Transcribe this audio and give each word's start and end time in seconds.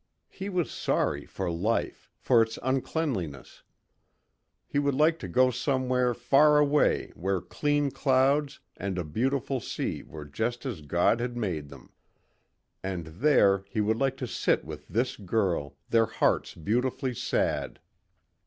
He 0.31 0.49
was 0.49 0.71
sorry 0.71 1.27
for 1.27 1.51
life, 1.51 2.09
for 2.17 2.41
its 2.41 2.57
uncleanliness. 2.63 3.61
He 4.65 4.79
would 4.79 4.95
like 4.95 5.19
to 5.19 5.27
go 5.27 5.51
somewhere 5.51 6.15
far 6.15 6.57
away 6.57 7.11
where 7.13 7.39
clean 7.39 7.91
clouds 7.91 8.59
and 8.75 8.97
a 8.97 9.03
beautiful 9.03 9.59
sea 9.59 10.01
were 10.01 10.25
just 10.25 10.65
as 10.65 10.81
God 10.81 11.19
had 11.19 11.37
made 11.37 11.69
them. 11.69 11.91
And 12.81 13.05
there 13.21 13.63
he 13.69 13.79
would 13.79 13.97
like 13.97 14.17
to 14.17 14.25
sit 14.25 14.65
with 14.65 14.87
this 14.87 15.15
girl, 15.17 15.77
their 15.87 16.07
hearts 16.07 16.55
beautifully 16.55 17.13
sad. 17.13 17.79